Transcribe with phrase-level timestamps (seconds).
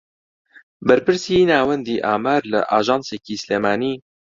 [0.87, 3.95] بەرپرسی ناوەندی ئامار لە ئاژانسێکی سلێمانی